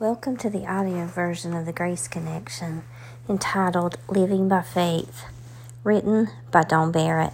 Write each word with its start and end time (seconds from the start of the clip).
Welcome 0.00 0.36
to 0.38 0.50
the 0.50 0.66
audio 0.66 1.06
version 1.06 1.54
of 1.54 1.66
the 1.66 1.72
Grace 1.72 2.08
Connection 2.08 2.82
entitled 3.28 3.96
Living 4.08 4.48
by 4.48 4.62
Faith, 4.62 5.22
written 5.84 6.30
by 6.50 6.64
Don 6.64 6.90
Barrett. 6.90 7.32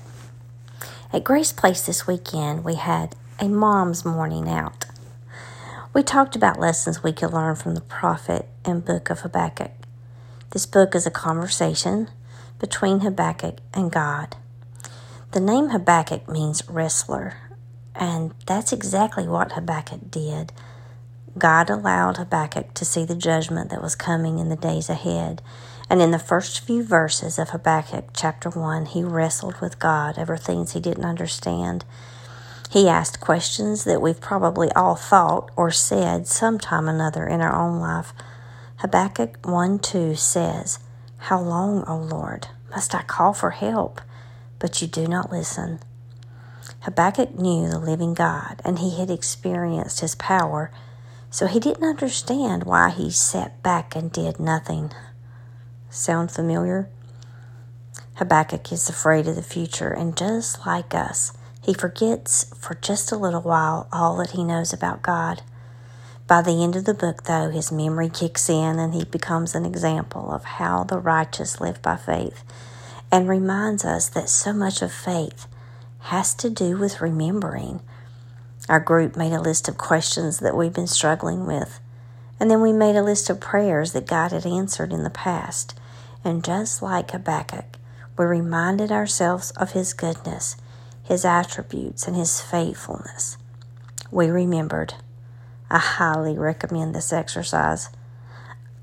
At 1.10 1.24
Grace 1.24 1.52
Place 1.52 1.86
this 1.86 2.06
weekend, 2.06 2.62
we 2.62 2.74
had 2.74 3.16
a 3.38 3.48
mom's 3.48 4.04
morning 4.04 4.46
out. 4.46 4.84
We 5.94 6.02
talked 6.02 6.36
about 6.36 6.60
lessons 6.60 7.02
we 7.02 7.14
could 7.14 7.32
learn 7.32 7.56
from 7.56 7.74
the 7.74 7.80
prophet 7.80 8.46
and 8.62 8.84
book 8.84 9.08
of 9.08 9.20
Habakkuk. 9.20 9.72
This 10.50 10.66
book 10.66 10.94
is 10.94 11.06
a 11.06 11.10
conversation 11.10 12.10
between 12.58 13.00
Habakkuk 13.00 13.56
and 13.72 13.90
God. 13.90 14.36
The 15.32 15.40
name 15.40 15.70
Habakkuk 15.70 16.28
means 16.28 16.68
wrestler, 16.68 17.38
and 17.94 18.34
that's 18.44 18.70
exactly 18.70 19.26
what 19.26 19.52
Habakkuk 19.52 20.10
did 20.10 20.52
God 21.40 21.70
allowed 21.70 22.18
Habakkuk 22.18 22.74
to 22.74 22.84
see 22.84 23.04
the 23.04 23.16
judgment 23.16 23.70
that 23.70 23.82
was 23.82 23.94
coming 23.94 24.38
in 24.38 24.50
the 24.50 24.56
days 24.56 24.90
ahead. 24.90 25.40
And 25.88 26.02
in 26.02 26.10
the 26.10 26.18
first 26.18 26.60
few 26.60 26.84
verses 26.84 27.38
of 27.38 27.48
Habakkuk 27.48 28.10
chapter 28.14 28.50
1, 28.50 28.86
he 28.86 29.02
wrestled 29.02 29.60
with 29.60 29.78
God 29.78 30.18
over 30.18 30.36
things 30.36 30.72
he 30.72 30.80
didn't 30.80 31.04
understand. 31.04 31.84
He 32.70 32.88
asked 32.88 33.20
questions 33.20 33.84
that 33.84 34.02
we've 34.02 34.20
probably 34.20 34.70
all 34.72 34.94
thought 34.94 35.50
or 35.56 35.70
said 35.70 36.28
sometime 36.28 36.88
or 36.88 36.92
another 36.92 37.26
in 37.26 37.40
our 37.40 37.52
own 37.52 37.80
life. 37.80 38.12
Habakkuk 38.76 39.38
1 39.44 39.78
2 39.78 40.14
says, 40.14 40.78
How 41.16 41.40
long, 41.40 41.84
O 41.88 41.96
Lord, 41.96 42.48
must 42.70 42.94
I 42.94 43.02
call 43.02 43.32
for 43.32 43.50
help, 43.50 44.00
but 44.58 44.80
you 44.80 44.86
do 44.86 45.08
not 45.08 45.32
listen? 45.32 45.80
Habakkuk 46.82 47.38
knew 47.38 47.68
the 47.68 47.78
living 47.78 48.14
God, 48.14 48.60
and 48.64 48.78
he 48.78 48.98
had 48.98 49.10
experienced 49.10 50.00
his 50.00 50.14
power 50.14 50.70
so 51.30 51.46
he 51.46 51.60
didn't 51.60 51.88
understand 51.88 52.64
why 52.64 52.90
he 52.90 53.10
sat 53.10 53.62
back 53.62 53.94
and 53.94 54.12
did 54.12 54.40
nothing. 54.40 54.92
Sound 55.88 56.30
familiar? 56.30 56.88
Habakkuk 58.16 58.70
is 58.72 58.88
afraid 58.88 59.26
of 59.28 59.36
the 59.36 59.42
future, 59.42 59.90
and 59.90 60.16
just 60.16 60.66
like 60.66 60.94
us, 60.94 61.32
he 61.62 61.72
forgets 61.72 62.52
for 62.58 62.74
just 62.74 63.12
a 63.12 63.16
little 63.16 63.42
while 63.42 63.88
all 63.92 64.16
that 64.16 64.30
he 64.30 64.44
knows 64.44 64.72
about 64.72 65.02
God. 65.02 65.42
By 66.26 66.42
the 66.42 66.62
end 66.62 66.76
of 66.76 66.84
the 66.84 66.94
book, 66.94 67.24
though, 67.24 67.50
his 67.50 67.72
memory 67.72 68.08
kicks 68.08 68.48
in 68.48 68.78
and 68.78 68.94
he 68.94 69.04
becomes 69.04 69.54
an 69.54 69.66
example 69.66 70.30
of 70.30 70.44
how 70.44 70.84
the 70.84 70.98
righteous 70.98 71.60
live 71.60 71.82
by 71.82 71.96
faith 71.96 72.44
and 73.10 73.28
reminds 73.28 73.84
us 73.84 74.08
that 74.10 74.28
so 74.28 74.52
much 74.52 74.82
of 74.82 74.92
faith 74.92 75.46
has 76.00 76.34
to 76.34 76.48
do 76.48 76.76
with 76.76 77.00
remembering 77.00 77.80
our 78.70 78.78
group 78.78 79.16
made 79.16 79.32
a 79.32 79.40
list 79.40 79.68
of 79.68 79.76
questions 79.76 80.38
that 80.38 80.56
we've 80.56 80.72
been 80.72 80.86
struggling 80.86 81.44
with, 81.44 81.80
and 82.38 82.48
then 82.48 82.62
we 82.62 82.72
made 82.72 82.94
a 82.94 83.02
list 83.02 83.28
of 83.28 83.40
prayers 83.40 83.92
that 83.92 84.06
God 84.06 84.30
had 84.30 84.46
answered 84.46 84.92
in 84.92 85.02
the 85.02 85.10
past. 85.10 85.76
And 86.22 86.44
just 86.44 86.80
like 86.80 87.10
Habakkuk, 87.10 87.78
we 88.16 88.24
reminded 88.24 88.92
ourselves 88.92 89.50
of 89.56 89.72
His 89.72 89.92
goodness, 89.92 90.56
His 91.02 91.24
attributes, 91.24 92.06
and 92.06 92.14
His 92.14 92.40
faithfulness. 92.40 93.36
We 94.12 94.28
remembered. 94.28 94.94
I 95.68 95.78
highly 95.78 96.38
recommend 96.38 96.94
this 96.94 97.12
exercise. 97.12 97.88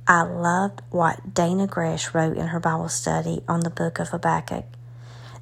I 0.05 0.23
loved 0.23 0.81
what 0.89 1.33
Dannah 1.33 1.69
Gresh 1.69 2.13
wrote 2.13 2.35
in 2.35 2.47
her 2.47 2.59
Bible 2.59 2.89
study 2.89 3.41
on 3.47 3.61
the 3.61 3.69
book 3.69 3.99
of 3.99 4.09
Habakkuk. 4.09 4.65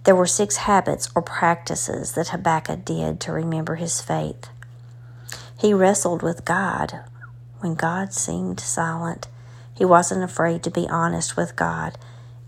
There 0.05 0.15
were 0.15 0.27
six 0.27 0.57
habits 0.57 1.09
or 1.15 1.23
practices 1.23 2.11
that 2.13 2.29
Habakkuk 2.29 2.85
did 2.85 3.19
to 3.21 3.31
remember 3.31 3.75
his 3.75 4.01
faith. 4.01 4.49
He 5.59 5.73
wrestled 5.73 6.21
with 6.21 6.45
God 6.45 6.99
when 7.59 7.73
God 7.73 8.13
seemed 8.13 8.59
silent. 8.59 9.27
He 9.73 9.83
wasn't 9.83 10.23
afraid 10.23 10.61
to 10.63 10.69
be 10.69 10.87
honest 10.87 11.35
with 11.35 11.55
God, 11.55 11.97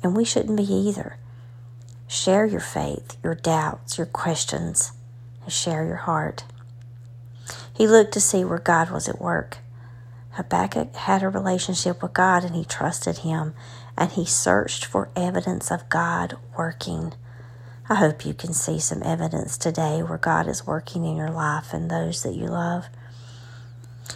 and 0.03 0.15
we 0.15 0.23
shouldn't 0.23 0.57
be 0.57 0.71
either. 0.71 1.17
Share 2.07 2.45
your 2.45 2.61
faith, 2.61 3.17
your 3.23 3.33
doubts, 3.33 3.97
your 3.97 4.05
questions, 4.05 4.91
and 5.43 5.51
share 5.51 5.83
your 5.83 5.95
heart. 5.95 6.43
He 7.73 7.87
looked 7.87 8.13
to 8.13 8.21
see 8.21 8.45
where 8.45 8.59
God 8.59 8.91
was 8.91 9.09
at 9.09 9.19
work. 9.19 9.57
Habakkuk 10.31 10.95
had 10.95 11.23
a 11.23 11.29
relationship 11.29 12.03
with 12.03 12.13
God 12.13 12.43
and 12.43 12.55
he 12.55 12.63
trusted 12.63 13.19
Him, 13.19 13.55
and 13.97 14.11
he 14.11 14.25
searched 14.25 14.85
for 14.85 15.09
evidence 15.15 15.71
of 15.71 15.89
God 15.89 16.37
working. 16.55 17.13
I 17.89 17.95
hope 17.95 18.25
you 18.25 18.33
can 18.33 18.51
see 18.51 18.79
some 18.79 19.01
evidence 19.03 19.57
today 19.57 20.03
where 20.03 20.17
God 20.17 20.47
is 20.47 20.67
working 20.67 21.05
in 21.05 21.15
your 21.15 21.31
life 21.31 21.73
and 21.73 21.89
those 21.89 22.21
that 22.23 22.35
you 22.35 22.47
love. 22.47 22.87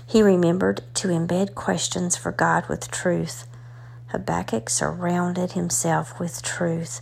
He 0.06 0.22
remembered 0.22 0.84
to 0.96 1.08
embed 1.08 1.56
questions 1.56 2.18
for 2.18 2.34
God 2.34 2.68
with 2.68 2.92
truth. 2.92 3.48
Habakkuk 4.08 4.70
surrounded 4.70 5.54
himself 5.54 6.20
with 6.20 6.42
truth 6.42 7.00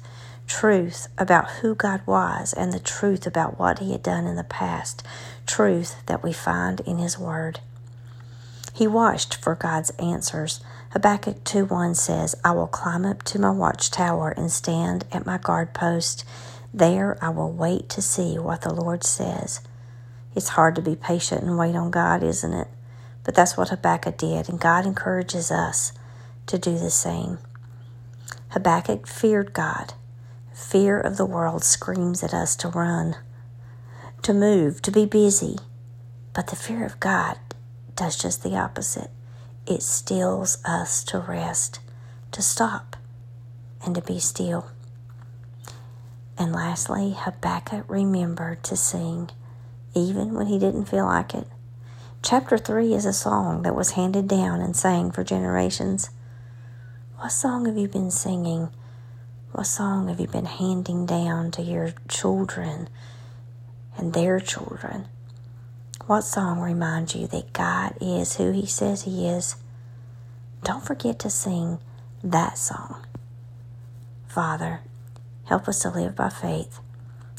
truth 0.50 1.08
about 1.18 1.50
who 1.62 1.76
God 1.76 2.02
was 2.06 2.54
and 2.54 2.74
the 2.74 2.80
truth 2.80 3.26
about 3.26 3.60
what 3.60 3.80
he 3.80 3.92
had 3.92 4.04
done 4.04 4.26
in 4.26 4.36
the 4.36 4.44
past, 4.44 5.06
truth 5.46 6.04
that 6.08 6.24
we 6.24 6.34
find 6.34 6.82
in 6.82 6.98
his 6.98 7.18
word. 7.18 7.62
He 8.74 8.88
watched 8.88 9.36
for 9.36 9.56
God's 9.56 9.92
answers. 9.92 10.60
Habakkuk 10.92 11.44
2 11.44 11.66
1 11.66 11.96
says, 11.96 12.36
I 12.44 12.52
will 12.52 12.68
climb 12.68 13.06
up 13.06 13.24
to 13.24 13.40
my 13.40 13.52
watchtower 13.52 14.32
and 14.32 14.52
stand 14.52 15.06
at 15.12 15.26
my 15.26 15.38
guard 15.38 15.74
post. 15.74 16.26
There 16.74 17.18
I 17.22 17.30
will 17.30 17.52
wait 17.52 17.90
to 17.90 18.02
see 18.02 18.38
what 18.38 18.62
the 18.62 18.74
Lord 18.74 19.04
says. 19.04 19.62
It's 20.36 20.50
hard 20.50 20.76
to 20.76 20.82
be 20.82 20.96
patient 20.96 21.44
and 21.44 21.58
wait 21.58 21.76
on 21.76 21.90
God, 21.90 22.22
isn't 22.22 22.54
it? 22.54 22.68
But 23.24 23.36
that's 23.36 23.58
what 23.58 23.70
Habakkuk 23.70 24.18
did, 24.18 24.50
and 24.50 24.60
God 24.60 24.86
encourages 24.86 25.52
us 25.52 25.94
to 26.46 26.58
do 26.58 26.78
the 26.78 26.92
same. 26.92 27.40
Habakkuk 28.50 29.08
feared 29.08 29.54
God. 29.54 29.94
Fear 30.54 31.00
of 31.00 31.18
the 31.18 31.26
world 31.26 31.64
screams 31.64 32.24
at 32.24 32.34
us 32.34 32.56
to 32.58 32.68
run, 32.68 33.16
to 34.22 34.34
move, 34.34 34.82
to 34.84 34.92
be 34.92 35.06
busy. 35.06 35.58
But 36.34 36.48
the 36.48 36.56
fear 36.56 36.86
of 36.86 37.00
God 37.00 37.38
does 37.96 38.18
just 38.18 38.44
the 38.44 38.56
opposite. 38.56 39.10
It 39.66 39.84
stills 39.84 40.58
us 40.66 41.04
to 41.06 41.20
rest, 41.20 41.80
to 42.32 42.42
stop, 42.42 42.96
and 43.86 43.96
to 43.96 44.02
be 44.02 44.20
still. 44.20 44.72
And 46.40 46.54
lastly, 46.54 47.16
Habakkuk 47.18 47.84
remembered 47.90 48.64
to 48.64 48.78
sing, 48.78 49.30
even 49.94 50.34
when 50.34 50.48
he 50.48 50.58
didn't 50.58 50.86
feel 50.86 51.06
like 51.06 51.36
it. 51.36 51.46
Chapter 52.24 52.58
3 52.58 52.94
is 52.94 53.06
a 53.06 53.12
song 53.12 53.64
that 53.64 53.76
was 53.76 53.92
handed 53.92 54.30
down 54.30 54.62
and 54.62 54.74
sang 54.74 55.12
for 55.12 55.24
generations. 55.26 56.10
What 57.18 57.34
song 57.34 57.66
have 57.66 57.78
you 57.78 57.90
been 57.90 58.10
singing? 58.10 58.70
What 59.52 59.68
song 59.68 60.08
have 60.08 60.22
you 60.22 60.28
been 60.28 60.46
handing 60.46 61.06
down 61.06 61.52
to 61.52 61.62
your 61.62 61.94
children 62.08 62.88
and 63.98 64.14
their 64.14 64.40
children? 64.40 65.10
What 66.06 66.22
song 66.22 66.62
reminds 66.62 67.16
you 67.16 67.28
that 67.28 67.52
God 67.52 67.96
is 68.00 68.38
who 68.38 68.52
He 68.52 68.66
says 68.66 69.02
He 69.02 69.28
is? 69.28 69.58
Don't 70.64 70.86
forget 70.86 71.20
to 71.20 71.30
sing 71.30 71.80
that 72.24 72.58
song. 72.58 73.06
Father, 74.28 74.82
Help 75.50 75.68
us 75.68 75.80
to 75.80 75.90
live 75.90 76.16
by 76.16 76.30
faith. 76.30 76.80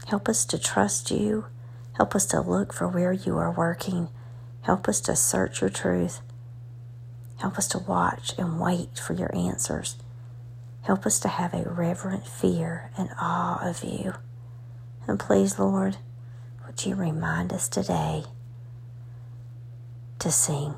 Help 0.09 0.29
us 0.29 0.45
to 0.45 0.59
trust 0.59 1.13
you. 1.13 1.47
Help 1.93 2.17
us 2.17 2.27
to 2.27 2.41
look 2.41 2.73
for 2.73 2.89
where 2.89 3.13
you 3.13 3.39
are 3.39 3.53
working. 3.53 4.09
Help 4.63 4.89
us 4.89 5.01
to 5.03 5.15
search 5.15 5.61
your 5.61 5.71
truth. 5.71 6.21
Help 7.37 7.57
us 7.57 7.69
to 7.69 7.79
watch 7.79 8.35
and 8.37 8.61
wait 8.61 8.99
for 8.99 9.13
your 9.13 9.33
answers. 9.33 9.95
Help 10.83 11.07
us 11.07 11.21
to 11.21 11.29
have 11.29 11.55
a 11.55 11.71
reverent 11.71 12.27
fear 12.27 12.91
and 12.99 13.11
awe 13.17 13.61
of 13.63 13.85
you. 13.85 14.15
And 15.07 15.21
please, 15.21 15.57
Lord, 15.57 15.99
would 16.67 16.85
you 16.85 16.97
remind 16.97 17.53
us 17.53 17.69
today 17.69 18.25
to 20.19 20.33
sing? 20.33 20.75